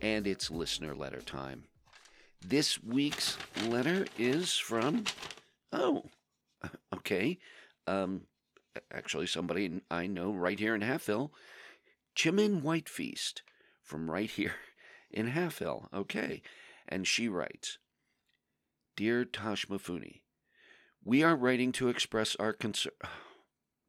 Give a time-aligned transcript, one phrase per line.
[0.00, 1.64] And it's listener letter time.
[2.40, 3.36] This week's
[3.66, 5.04] letter is from,
[5.72, 6.04] oh,
[6.94, 7.38] okay,
[7.86, 8.22] um,
[8.92, 11.32] actually somebody I know right here in Half Hill,
[12.16, 13.42] Chimin Whitefeast
[13.82, 14.54] from right here
[15.10, 15.88] in Half Hill.
[15.92, 16.42] Okay.
[16.88, 17.78] And she writes
[18.96, 20.20] Dear Tosh Mifune,
[21.04, 22.92] we are writing to express our concern.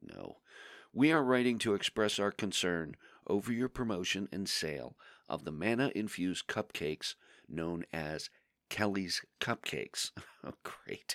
[0.04, 0.38] No.
[0.92, 2.96] We are writing to express our concern
[3.28, 4.96] over your promotion and sale
[5.32, 7.14] of the mana infused cupcakes
[7.48, 8.30] known as
[8.68, 10.12] Kelly's Cupcakes.
[10.44, 11.14] Oh, great.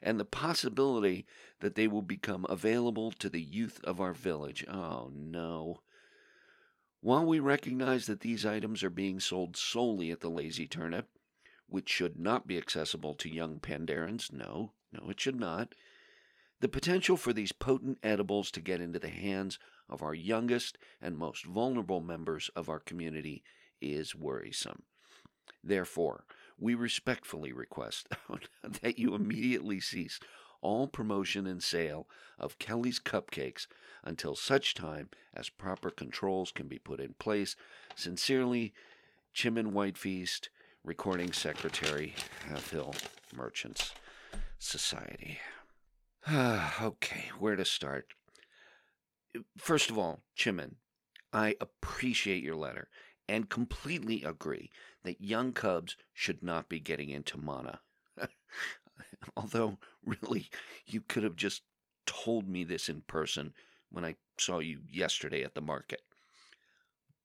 [0.00, 1.26] And the possibility
[1.58, 4.64] that they will become available to the youth of our village.
[4.68, 5.80] Oh, no.
[7.00, 11.08] While we recognize that these items are being sold solely at the Lazy Turnip,
[11.66, 15.74] which should not be accessible to young Pandarans, no, no, it should not,
[16.60, 19.58] the potential for these potent edibles to get into the hands
[19.88, 23.42] of our youngest and most vulnerable members of our community
[23.80, 24.82] is worrisome.
[25.62, 26.24] Therefore,
[26.58, 28.08] we respectfully request
[28.82, 30.18] that you immediately cease
[30.60, 33.66] all promotion and sale of Kelly's Cupcakes
[34.04, 37.54] until such time as proper controls can be put in place.
[37.94, 38.72] Sincerely,
[39.34, 40.48] Chimin Whitefeast,
[40.84, 42.14] Recording Secretary,
[42.70, 42.94] Hill
[43.34, 43.92] Merchants
[44.58, 45.38] Society.
[46.32, 48.06] okay, where to start?
[49.56, 50.76] First of all, Chimin,
[51.32, 52.88] I appreciate your letter
[53.28, 54.70] and completely agree
[55.04, 57.80] that young cubs should not be getting into mana.
[59.36, 60.48] Although, really,
[60.86, 61.62] you could have just
[62.06, 63.52] told me this in person
[63.90, 66.02] when I saw you yesterday at the market.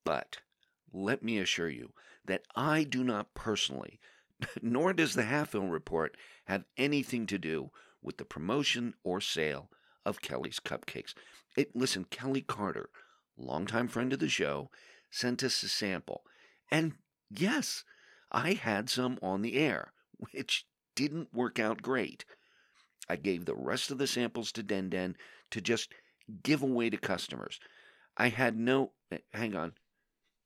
[0.04, 0.40] But
[0.92, 1.94] let me assure you
[2.26, 4.00] that I do not personally,
[4.62, 7.72] nor does the Half Hill Report, have anything to do
[8.02, 9.70] with the promotion or sale
[10.06, 11.14] of Kelly's Cupcakes.
[11.56, 12.90] It, listen, Kelly Carter,
[13.38, 14.70] longtime friend of the show,
[15.14, 16.24] sent us a sample.
[16.72, 16.94] And
[17.30, 17.84] yes,
[18.32, 19.94] I had some on the air,
[20.32, 20.66] which
[20.96, 22.26] didn't work out great.
[23.08, 25.16] I gave the rest of the samples to Den Den
[25.52, 25.94] to just
[26.42, 27.60] give away to customers.
[28.18, 28.92] I had no.
[29.12, 29.74] Eh, hang on.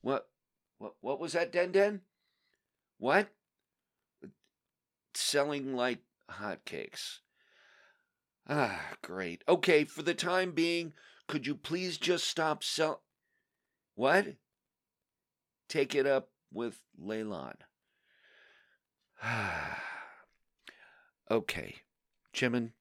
[0.01, 0.27] What?
[0.79, 0.94] What?
[1.01, 2.01] What was that, Den Den?
[2.97, 3.29] What?
[5.13, 7.19] Selling like hotcakes.
[8.50, 9.44] Ah, great.
[9.47, 10.94] Okay, for the time being,
[11.27, 13.01] could you please just stop sell.
[13.95, 14.35] What?
[15.67, 17.57] Take it up with Leyland.
[21.31, 21.75] okay,
[22.33, 22.72] Chimin,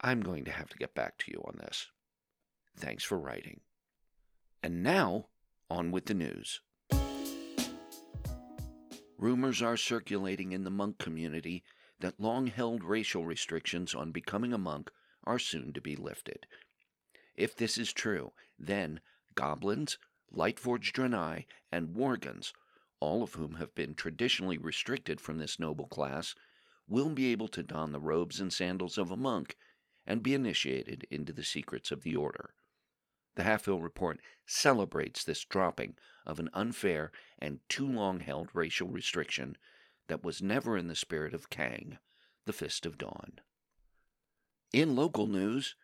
[0.00, 1.88] I'm going to have to get back to you on this.
[2.76, 3.60] Thanks for writing.
[4.62, 5.26] And now,
[5.70, 6.60] on with the news.
[9.18, 11.62] Rumors are circulating in the monk community
[12.00, 14.90] that long held racial restrictions on becoming a monk
[15.24, 16.46] are soon to be lifted.
[17.34, 19.00] If this is true, then
[19.34, 19.98] goblins,
[20.34, 22.52] Lightforged Draenei, and Worgens,
[23.00, 26.34] all of whom have been traditionally restricted from this noble class,
[26.88, 29.56] will be able to don the robes and sandals of a monk
[30.06, 32.54] and be initiated into the secrets of the order.
[33.36, 35.96] The Half Hill Report celebrates this dropping
[36.26, 39.56] of an unfair and too long held racial restriction
[40.08, 41.98] that was never in the spirit of Kang,
[42.44, 43.40] the Fist of Dawn.
[44.72, 45.74] In local news,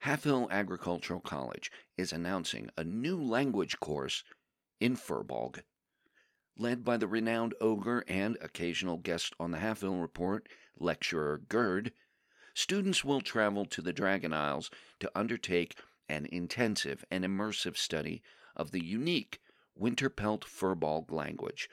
[0.00, 4.24] Half Hill Agricultural College is announcing a new language course
[4.80, 5.62] in Furbolg.
[6.56, 10.48] Led by the renowned ogre and occasional guest on the Half Hill Report,
[10.78, 11.92] lecturer Gerd,
[12.54, 14.70] students will travel to the Dragon Isles
[15.00, 15.78] to undertake
[16.08, 18.22] an intensive and immersive study
[18.54, 19.40] of the unique
[19.74, 21.68] Winterpelt Furbolg language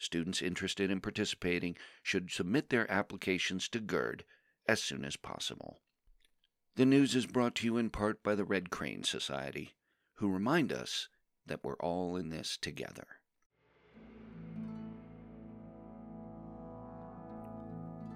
[0.00, 4.24] Students interested in participating should submit their applications to GERD
[4.66, 5.82] as soon as possible.
[6.76, 9.74] The news is brought to you in part by the Red Crane Society,
[10.14, 11.08] who remind us
[11.46, 13.06] that we're all in this together.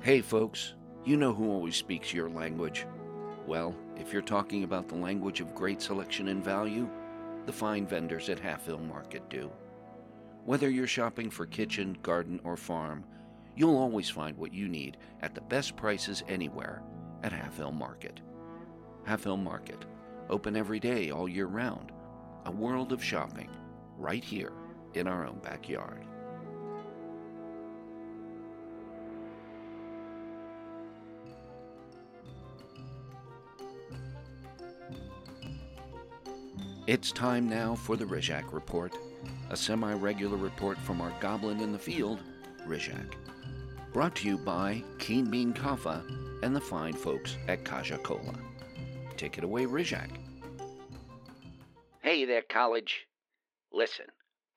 [0.01, 0.75] Hey, folks,
[1.05, 2.87] you know who always speaks your language.
[3.47, 6.89] Well, if you're talking about the language of great selection and value,
[7.47, 9.51] the fine vendors at Half Hill Market do.
[10.45, 13.05] Whether you're shopping for kitchen, garden, or farm,
[13.57, 16.83] you'll always find what you need at the best prices anywhere
[17.23, 18.21] at Half Hill Market.
[19.05, 19.85] Half Hill Market,
[20.31, 21.93] open every day all year round.
[22.47, 23.51] A world of shopping,
[23.99, 24.53] right here
[24.95, 26.05] in our own backyard.
[36.87, 38.93] It's time now for the Rizhak Report,
[39.51, 42.21] a semi regular report from our goblin in the field,
[42.67, 43.15] Rizhak.
[43.93, 46.03] Brought to you by Keen Bean Kaffa
[46.43, 48.35] and the fine folks at Kaja Cola.
[49.17, 50.11] Take it away, Rizhak.
[52.03, 53.07] Hey there, college.
[53.73, 54.07] Listen,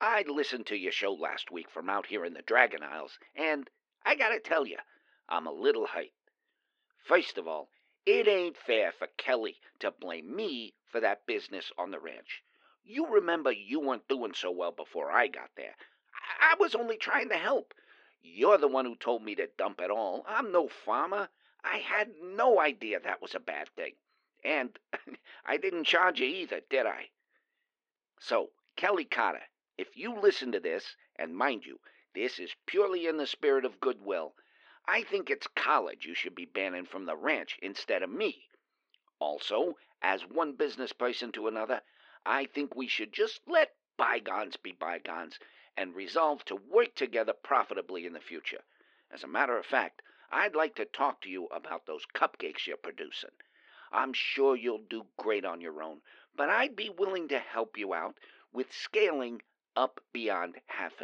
[0.01, 3.69] I listened to your show last week from out here in the Dragon Isles, and
[4.03, 4.77] I gotta tell you,
[5.29, 6.11] I'm a little hyped.
[7.03, 7.69] First of all,
[8.05, 12.41] it ain't fair for Kelly to blame me for that business on the ranch.
[12.83, 15.75] You remember you weren't doing so well before I got there.
[16.41, 17.73] I, I was only trying to help.
[18.21, 20.25] You're the one who told me to dump it all.
[20.27, 21.29] I'm no farmer.
[21.63, 23.93] I had no idea that was a bad thing.
[24.47, 24.79] And
[25.45, 27.09] I didn't charge you either, did I?
[28.17, 29.43] So, Kelly Carter,
[29.77, 31.81] if you listen to this, and mind you,
[32.15, 34.35] this is purely in the spirit of goodwill,
[34.87, 38.47] I think it's college you should be banning from the ranch instead of me.
[39.19, 41.81] Also, as one business person to another,
[42.25, 45.39] I think we should just let bygones be bygones
[45.75, 48.63] and resolve to work together profitably in the future.
[49.11, 50.01] As a matter of fact,
[50.31, 53.31] I'd like to talk to you about those cupcakes you're producing.
[53.91, 56.01] I'm sure you'll do great on your own,
[56.35, 58.17] but I'd be willing to help you out
[58.51, 59.41] with scaling
[59.75, 61.01] up beyond Half.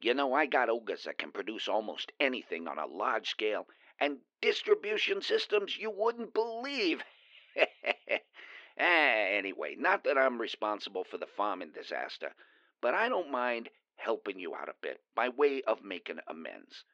[0.00, 3.68] You know, I got ogres that can produce almost anything on a large scale
[4.00, 7.04] and distribution systems you wouldn't believe.
[8.76, 12.34] anyway, not that I'm responsible for the farming disaster,
[12.80, 16.84] but I don't mind helping you out a bit by way of making amends.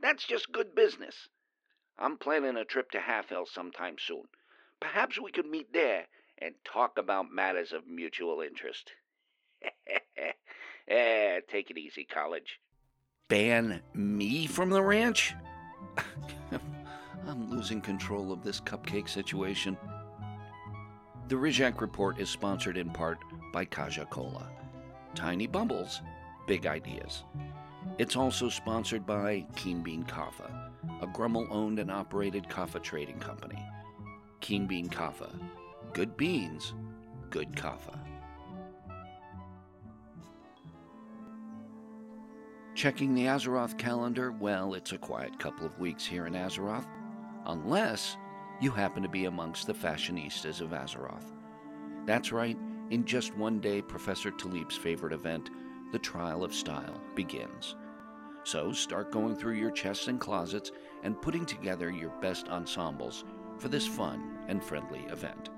[0.00, 1.28] That's just good business.
[1.98, 4.28] I'm planning a trip to Half Hill sometime soon.
[4.80, 6.06] Perhaps we could meet there
[6.38, 8.92] and talk about matters of mutual interest.
[10.88, 12.60] eh, take it easy, college.
[13.28, 15.34] Ban me from the ranch?
[17.26, 19.76] I'm losing control of this cupcake situation.
[21.28, 23.18] The Rizhak Report is sponsored in part
[23.52, 24.48] by Kaja Cola.
[25.16, 26.02] Tiny bubbles,
[26.46, 27.24] big ideas.
[27.98, 30.70] It's also sponsored by Keen Bean Kaffa,
[31.00, 33.58] a Grummle owned and operated kaffa trading company.
[34.40, 35.32] Keen Bean Kaffa.
[35.92, 36.74] Good beans,
[37.30, 37.98] good kaffa.
[42.74, 46.86] Checking the Azeroth calendar, well, it's a quiet couple of weeks here in Azeroth,
[47.46, 48.18] unless
[48.60, 51.32] you happen to be amongst the fashionistas of Azeroth.
[52.04, 52.58] That's right,
[52.90, 55.48] in just one day, Professor Taliep's favorite event,
[55.92, 57.76] the Trial of Style, begins.
[58.44, 60.70] So start going through your chests and closets
[61.02, 63.24] and putting together your best ensembles
[63.58, 65.50] for this fun and friendly event.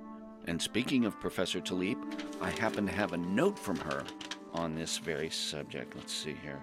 [0.47, 1.99] And speaking of Professor Taliep,
[2.41, 4.05] I happen to have a note from her
[4.53, 5.95] on this very subject.
[5.95, 6.63] Let's see here.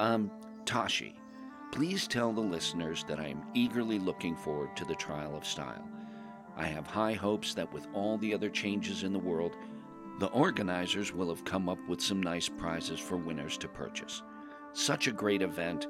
[0.00, 0.30] Um,
[0.64, 1.16] Tashi,
[1.74, 5.84] Please tell the listeners that I am eagerly looking forward to the trial of style.
[6.56, 9.56] I have high hopes that with all the other changes in the world,
[10.20, 14.22] the organizers will have come up with some nice prizes for winners to purchase.
[14.72, 15.88] Such a great event,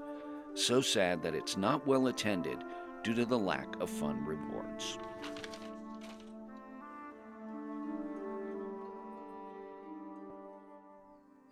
[0.55, 2.65] so sad that it's not well attended
[3.05, 4.99] due to the lack of fun rewards.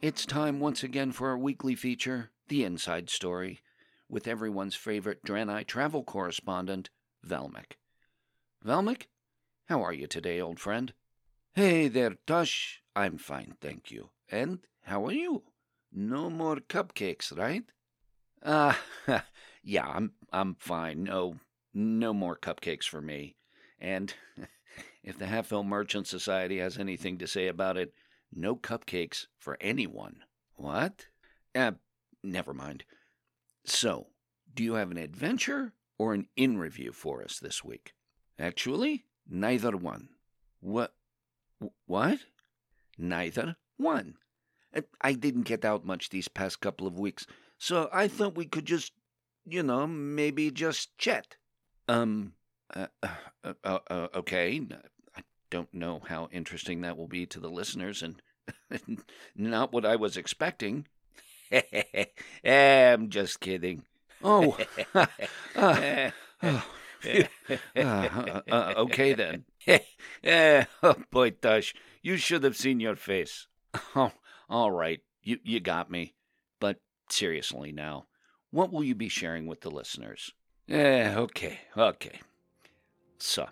[0.01, 3.61] It's time once again for our weekly feature, The Inside Story
[4.13, 6.91] with everyone's favorite Draenei travel correspondent,
[7.27, 7.79] Velmic.
[8.65, 9.05] Velmic,
[9.69, 10.93] how are you today, old friend?
[11.55, 12.81] Hey there, Tush.
[12.95, 14.11] I'm fine, thank you.
[14.31, 15.45] And how are you?
[15.91, 17.65] No more cupcakes, right?
[18.45, 18.79] Ah,
[19.63, 21.05] yeah, I'm I'm fine.
[21.05, 21.37] No,
[21.75, 23.37] no more cupcakes for me.
[23.81, 24.15] And
[25.03, 27.93] if the Halfhill Merchant Society has anything to say about it,
[28.33, 30.21] no cupcakes for anyone.
[30.55, 31.07] What?
[31.55, 31.73] Uh,
[32.23, 32.85] never mind.
[33.65, 34.09] So,
[34.55, 37.93] do you have an adventure or an in review for us this week?
[38.39, 40.09] Actually, neither one.
[40.61, 40.95] What?
[41.87, 42.21] What?
[42.99, 44.15] Neither one.
[45.01, 47.27] I didn't get out much these past couple of weeks,
[47.59, 48.93] so I thought we could just,
[49.45, 51.37] you know, maybe just chat.
[51.89, 52.35] Um,
[52.75, 54.61] uh, uh, uh, uh okay.
[55.17, 58.23] I don't know how interesting that will be to the listeners, and
[59.37, 60.87] not what I was expecting.
[62.45, 63.85] I'm just kidding.
[64.25, 64.57] Oh.
[64.95, 66.11] uh,
[67.77, 69.45] uh, uh, okay then.
[70.83, 73.49] oh, boy, Tush, you should have seen your face.
[73.97, 74.13] Oh,
[74.49, 75.01] all right.
[75.23, 76.15] You, you got me.
[76.61, 78.07] But seriously now,
[78.53, 80.33] what will you be sharing with the listeners?
[80.69, 82.21] Eh, okay, okay.
[83.19, 83.49] So,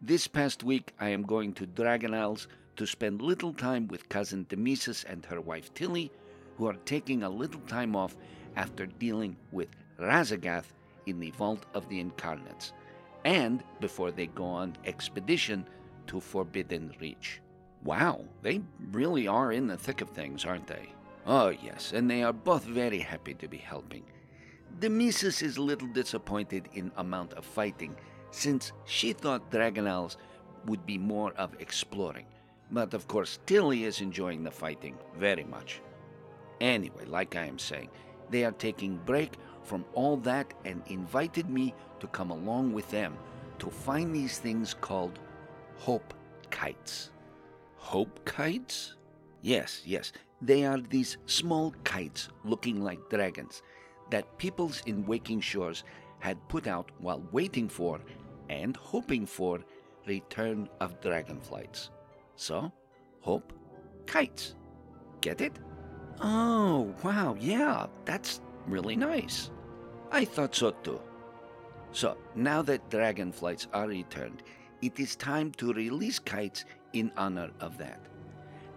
[0.00, 4.46] this past week I am going to Dragon Isles to spend little time with cousin
[4.46, 6.10] Demesis and her wife Tilly
[6.56, 8.16] who are taking a little time off
[8.56, 9.68] after dealing with
[10.00, 10.72] Raszageth
[11.06, 12.72] in the Vault of the Incarnates,
[13.24, 15.66] and before they go on expedition
[16.06, 17.40] to Forbidden Reach.
[17.84, 20.88] Wow, they really are in the thick of things, aren't they?
[21.26, 24.04] Oh, yes, and they are both very happy to be helping.
[24.80, 27.96] The missus is a little disappointed in amount of fighting,
[28.30, 30.16] since she thought Dragon Isles
[30.66, 32.26] would be more of exploring.
[32.70, 35.80] But of course, Tilly is enjoying the fighting very much.
[36.60, 37.88] Anyway, like I am saying,
[38.30, 39.32] they are taking break
[39.62, 43.16] from all that and invited me to come along with them
[43.58, 45.18] to find these things called
[45.76, 46.14] hope
[46.50, 47.10] kites.
[47.76, 48.94] Hope kites?
[49.42, 50.12] Yes, yes.
[50.40, 53.62] They are these small kites looking like dragons
[54.10, 55.84] that peoples in Waking Shores
[56.20, 58.00] had put out while waiting for
[58.48, 59.60] and hoping for
[60.06, 61.90] return of dragonflights.
[62.36, 62.72] So,
[63.20, 63.52] hope
[64.06, 64.54] kites.
[65.20, 65.58] Get it?
[66.20, 69.50] Oh, wow, yeah, that's really nice.
[70.10, 71.00] I thought so too.
[71.92, 74.42] So, now that dragonflights are returned,
[74.82, 78.00] it is time to release kites in honor of that.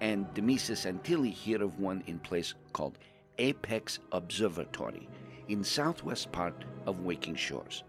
[0.01, 2.97] And Demesis and Tilly hear of one in place called
[3.37, 5.07] Apex Observatory
[5.51, 7.83] in southwest part of Waking Shores.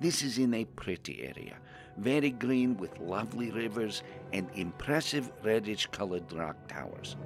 [0.00, 1.56] This is in a pretty area,
[1.96, 7.16] very green with lovely rivers and impressive reddish colored rock towers.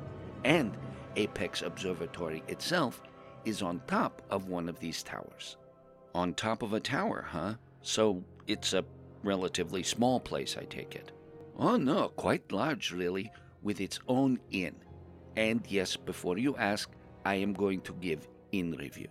[0.44, 0.76] And
[1.16, 3.02] Apex Observatory itself
[3.44, 5.56] is on top of one of these towers.
[6.14, 7.54] On top of a tower, huh?
[7.82, 8.84] So it's a
[9.24, 11.12] relatively small place, I take it.
[11.58, 13.32] Oh, no, quite large, really,
[13.62, 14.76] with its own inn.
[15.36, 16.90] And yes, before you ask,
[17.24, 19.08] I am going to give in review.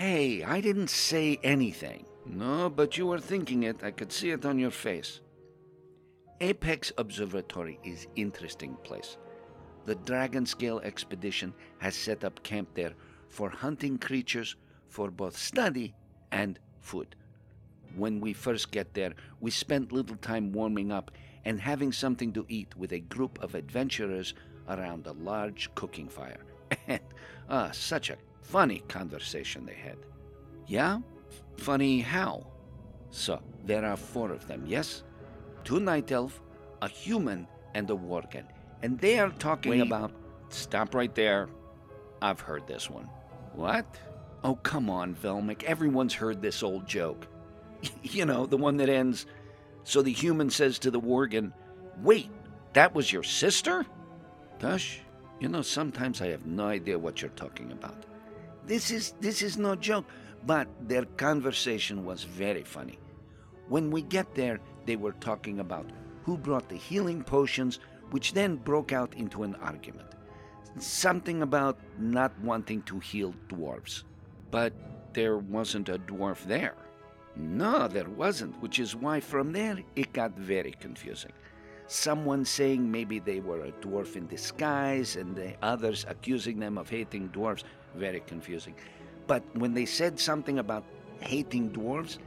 [0.00, 2.06] Hey, I didn't say anything.
[2.24, 3.84] No, but you were thinking it.
[3.84, 5.20] I could see it on your face.
[6.40, 9.18] Apex Observatory is interesting place.
[9.84, 12.94] The Dragon Scale expedition has set up camp there
[13.28, 14.56] for hunting creatures
[14.88, 15.92] for both study
[16.32, 17.14] and food.
[17.94, 21.10] When we first get there, we spent little time warming up
[21.44, 24.32] and having something to eat with a group of adventurers
[24.66, 26.40] around a large cooking fire.
[26.86, 27.00] And
[27.50, 29.98] ah, such a funny conversation they had.
[30.66, 31.00] Yeah?
[31.56, 32.46] Funny how?
[33.10, 35.02] So, there are four of them, yes?
[35.64, 36.40] Two night elf,
[36.82, 38.44] a human, and a worgen.
[38.82, 39.82] And they are talking Wait.
[39.82, 40.12] about.
[40.48, 41.48] Stop right there.
[42.22, 43.08] I've heard this one.
[43.54, 43.86] What?
[44.42, 45.64] Oh, come on, Velmic.
[45.64, 47.26] Everyone's heard this old joke.
[48.02, 49.26] you know, the one that ends.
[49.84, 51.52] So the human says to the worgen,
[52.02, 52.30] Wait,
[52.72, 53.84] that was your sister?
[54.58, 54.98] Tush,
[55.40, 58.06] you know, sometimes I have no idea what you're talking about.
[58.70, 60.04] This is this is no joke,
[60.46, 63.00] but their conversation was very funny.
[63.66, 65.90] When we get there, they were talking about
[66.22, 67.80] who brought the healing potions,
[68.12, 70.06] which then broke out into an argument.
[70.78, 74.04] Something about not wanting to heal dwarves.
[74.52, 74.72] But
[75.14, 76.76] there wasn't a dwarf there.
[77.34, 81.32] No, there wasn't, which is why from there it got very confusing.
[81.90, 86.88] Someone saying maybe they were a dwarf in disguise, and the others accusing them of
[86.88, 87.64] hating dwarves.
[87.96, 88.76] Very confusing.
[89.26, 90.84] But when they said something about
[91.18, 92.18] hating dwarves,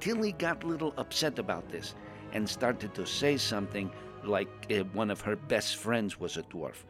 [0.00, 1.94] Tilly got a little upset about this
[2.32, 3.92] and started to say something
[4.24, 6.82] like uh, one of her best friends was a dwarf.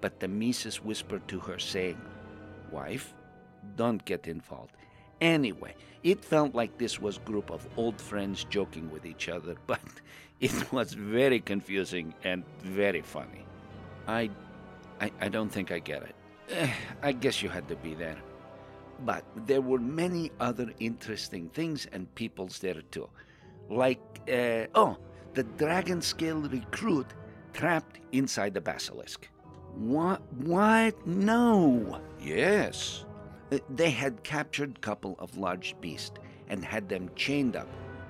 [0.00, 2.00] But Demesis whispered to her, saying,
[2.70, 3.12] Wife,
[3.74, 4.76] don't get involved.
[5.22, 9.80] Anyway, it felt like this was group of old friends joking with each other, but
[10.40, 13.46] it was very confusing and very funny.
[14.08, 14.30] I,
[15.00, 16.14] I, I don't think I get it.
[16.50, 18.16] Eh, I guess you had to be there.
[19.04, 23.08] But there were many other interesting things and peoples there too.
[23.70, 24.96] Like, uh, oh,
[25.34, 27.06] the Dragon Scale recruit
[27.52, 29.28] trapped inside the basilisk.
[29.76, 30.20] What?
[30.34, 31.06] What?
[31.06, 32.00] No.
[32.20, 33.04] Yes.
[33.52, 36.18] Uh, They had captured couple of large beasts
[36.48, 37.68] and had them chained up,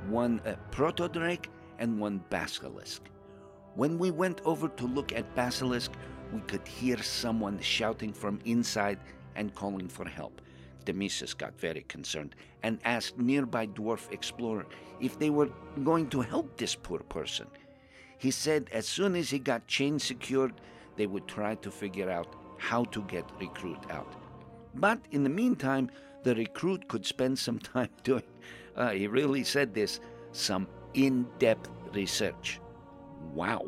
[0.08, 1.46] one uh, protodrake
[1.80, 3.02] and one basilisk.
[3.74, 5.92] When we went over to look at basilisk,
[6.32, 9.00] we could hear someone shouting from inside
[9.34, 10.40] and calling for help.
[10.84, 14.66] Demesis got very concerned and asked nearby dwarf explorer
[15.00, 15.50] if they were
[15.82, 17.46] going to help this poor person.
[18.18, 20.60] He said as soon as he got chain secured,
[20.96, 24.21] they would try to figure out how to get recruit out.
[24.74, 25.90] But in the meantime,
[26.22, 28.22] the recruit could spend some time doing,
[28.76, 30.00] uh, he really said this,
[30.32, 32.60] some in depth research.
[33.34, 33.66] Wow.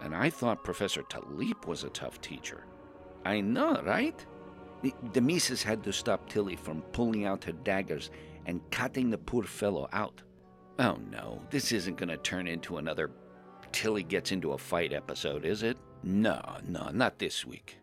[0.00, 2.64] And I thought Professor Taliep was a tough teacher.
[3.24, 4.24] I know, right?
[4.82, 8.10] The- Demesis had to stop Tilly from pulling out her daggers
[8.46, 10.22] and cutting the poor fellow out.
[10.78, 13.10] Oh no, this isn't going to turn into another
[13.70, 15.78] Tilly gets into a fight episode, is it?
[16.02, 17.78] No, no, not this week.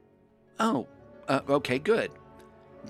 [0.59, 0.87] Oh,
[1.27, 2.11] uh, okay, good.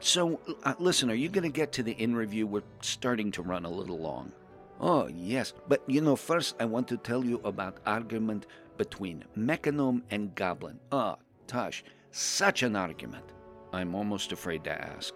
[0.02, 2.48] So, uh, listen, are you going to get to the in review?
[2.48, 4.32] We're starting to run a little long.
[4.80, 5.54] Oh, yes.
[5.68, 8.46] But, you know, first I want to tell you about argument
[8.78, 10.80] between Mechagnome and Goblin.
[10.92, 11.18] Oh,
[11.48, 13.26] Tush, such an argument.
[13.74, 15.16] I'm almost afraid to ask.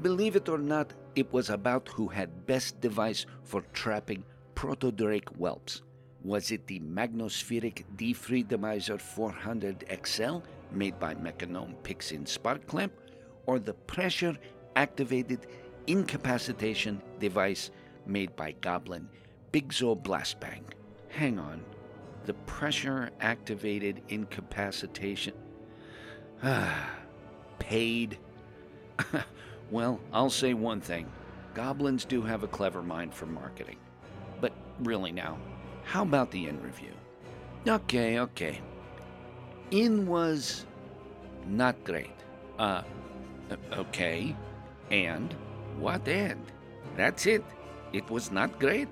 [0.00, 4.24] Believe it or not, it was about who had best device for trapping
[4.54, 5.82] protodrake whelps.
[6.24, 10.38] Was it the Magnospheric Defreedomizer 400 XL
[10.72, 12.92] made by Mechagnome Pixin Spark Clamp,
[13.46, 14.36] or the pressure
[14.76, 15.46] activated
[15.86, 17.70] incapacitation device
[18.06, 19.08] made by Goblin
[19.52, 20.62] Bigzo Blastbang?
[21.08, 21.62] Hang on.
[22.24, 25.34] The pressure activated incapacitation.
[26.42, 26.90] Ah,
[27.58, 28.18] paid.
[29.70, 31.06] well, I'll say one thing
[31.54, 33.76] goblins do have a clever mind for marketing.
[34.40, 35.38] But really now,
[35.84, 36.92] how about the in review?
[37.66, 38.60] Okay, okay.
[39.70, 40.66] In was
[41.46, 42.10] not great.
[42.58, 42.82] Uh,
[43.52, 44.34] Uh, okay.
[44.90, 45.34] And?
[45.78, 46.44] What and?
[46.96, 47.44] That's it.
[47.92, 48.88] It was not great.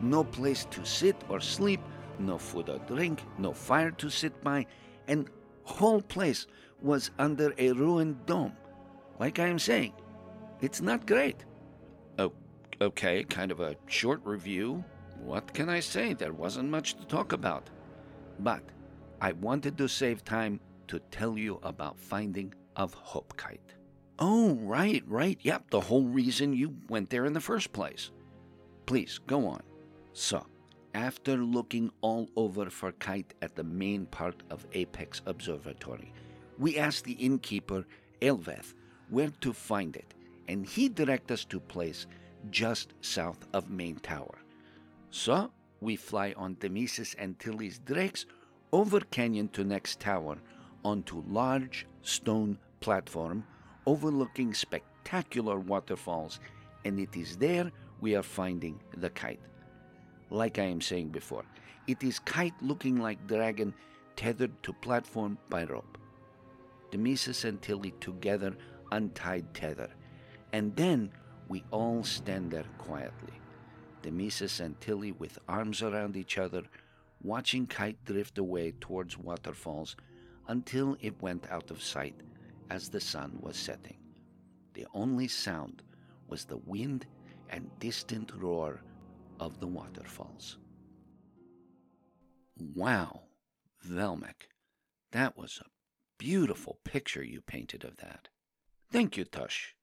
[0.00, 1.80] No place to sit or sleep,
[2.18, 4.66] no food or drink, no fire to sit by,
[5.08, 5.28] and
[5.64, 6.46] whole place
[6.80, 8.56] was under a ruined dome.
[9.18, 9.92] Like I am saying,
[10.60, 11.44] it's not great.
[12.18, 12.32] Oh,
[12.80, 14.84] okay, kind of a short review.
[15.22, 16.14] What can I say?
[16.14, 17.68] There wasn't much to talk about.
[18.38, 18.62] But
[19.20, 23.74] I wanted to save time to tell you about finding of Hope Kite.
[24.22, 25.38] Oh, right, right.
[25.40, 28.10] Yep, the whole reason you went there in the first place.
[28.84, 29.62] Please, go on.
[30.12, 30.44] So,
[30.92, 36.12] after looking all over for kite at the main part of Apex Observatory,
[36.58, 37.86] we asked the innkeeper,
[38.20, 38.74] Elveth,
[39.08, 40.12] where to find it,
[40.48, 42.06] and he directed us to a place
[42.50, 44.38] just south of main tower.
[45.10, 45.50] So,
[45.80, 48.26] we fly on Demesis and Tilly's drakes
[48.70, 50.36] over canyon to next tower
[50.84, 53.44] onto large stone platform
[53.86, 56.40] overlooking spectacular waterfalls,
[56.84, 59.40] and it is there we are finding the kite.
[60.30, 61.44] Like I am saying before,
[61.86, 63.74] it is kite looking like dragon
[64.16, 65.98] tethered to platform by rope.
[66.90, 68.54] Demesis and Tilly together
[68.92, 69.90] untied tether,
[70.52, 71.10] and then
[71.48, 73.34] we all stand there quietly.
[74.02, 76.62] Demesis and Tilly with arms around each other,
[77.22, 79.96] watching kite drift away towards waterfalls
[80.48, 82.14] until it went out of sight
[82.70, 83.98] as the sun was setting.
[84.74, 85.82] The only sound
[86.28, 87.06] was the wind
[87.50, 88.80] and distant roar
[89.40, 90.58] of the waterfalls.
[92.74, 93.22] Wow,
[93.84, 94.48] Velmic,
[95.12, 95.68] that was a
[96.18, 98.28] beautiful picture you painted of that.
[98.90, 99.74] Thank you, Tush.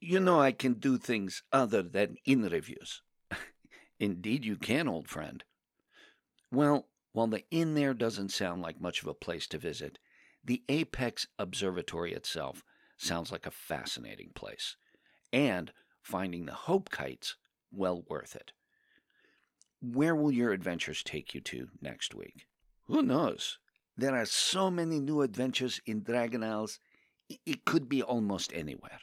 [0.00, 3.02] You know I can do things other than in reviews.
[3.98, 5.44] Indeed, you can, old friend.
[6.50, 9.98] Well, while the inn there doesn't sound like much of a place to visit,
[10.44, 12.62] the Apex Observatory itself
[12.96, 14.76] sounds like a fascinating place.
[15.32, 17.36] And finding the Hope kites,
[17.72, 18.52] well worth it.
[19.80, 22.46] Where will your adventures take you to next week?
[22.86, 23.58] Who knows?
[23.96, 26.78] There are so many new adventures in Dragon Isles,
[27.46, 28.98] it could be almost anywhere.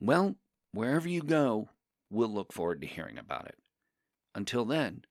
[0.00, 0.36] Well,
[0.72, 1.68] wherever you go,
[2.10, 3.56] we'll look forward to hearing about it.
[4.34, 5.02] Until then,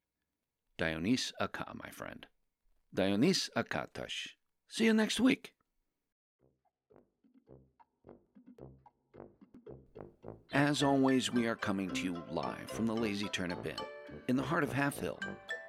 [0.78, 2.26] Dionys Aka, my friend.
[2.96, 4.30] Dionys Akatash.
[4.68, 5.54] See you next week.
[10.54, 13.76] As always, we are coming to you live from the Lazy Turnip Inn,
[14.28, 15.20] in the heart of Half Hill,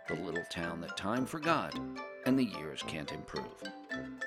[0.08, 1.78] the little town that time forgot
[2.26, 3.62] and the years can't improve.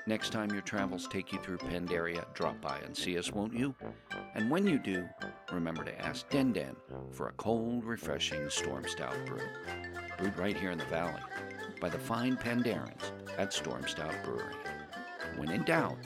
[0.08, 3.76] Next time your travels take you through Pandaria, drop by and see us, won't you?
[4.34, 5.08] And when you do,
[5.52, 6.76] remember to ask Den Den
[7.12, 9.42] for a cold, refreshing Storm Stout brew.
[10.18, 11.22] Brewed right here in the valley
[11.80, 14.56] by the fine Pandarans at Storm Stout Brewery.
[15.38, 15.98] When in doubt,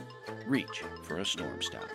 [0.45, 1.91] reach for a Storm Stout.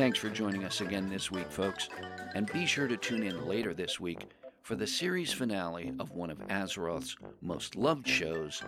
[0.00, 1.90] Thanks for joining us again this week, folks,
[2.34, 4.30] and be sure to tune in later this week
[4.62, 8.62] for the series finale of one of Azeroth's most loved shows,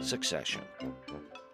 [0.00, 0.62] Succession.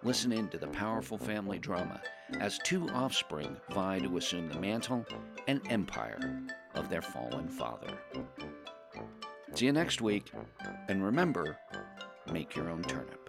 [0.03, 2.01] Listen in to the powerful family drama
[2.41, 5.05] as two offspring vie to assume the mantle
[5.47, 6.41] and empire
[6.75, 7.99] of their fallen father.
[9.53, 10.33] See you next week,
[10.89, 11.59] and remember
[12.33, 13.29] make your own turnip.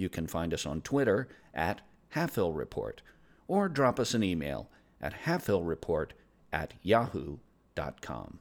[0.00, 1.82] you can find us on Twitter at
[2.14, 3.02] Halfhill Report
[3.46, 6.12] or drop us an email at halfhillreport
[6.50, 8.38] at yahoo.com.